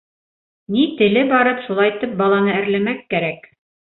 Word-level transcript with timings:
Ни 0.75 0.85
теле 1.01 1.25
барып 1.33 1.61
шулайтып 1.67 2.17
баланы 2.23 2.57
әрләмәк 2.63 3.07
кәрәк. 3.15 3.49